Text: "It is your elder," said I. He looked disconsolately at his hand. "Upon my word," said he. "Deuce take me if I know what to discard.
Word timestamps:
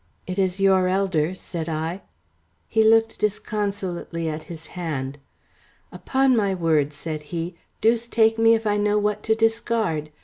"It 0.25 0.39
is 0.39 0.59
your 0.59 0.87
elder," 0.87 1.35
said 1.35 1.69
I. 1.69 2.01
He 2.67 2.83
looked 2.83 3.19
disconsolately 3.19 4.27
at 4.27 4.45
his 4.45 4.65
hand. 4.73 5.19
"Upon 5.91 6.35
my 6.35 6.55
word," 6.55 6.91
said 6.91 7.21
he. 7.29 7.55
"Deuce 7.81 8.07
take 8.07 8.39
me 8.39 8.55
if 8.55 8.65
I 8.65 8.77
know 8.77 8.97
what 8.97 9.21
to 9.21 9.35
discard. 9.35 10.09